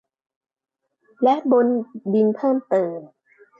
[1.23, 1.67] และบน
[2.13, 2.99] ดินเพิ่มเติม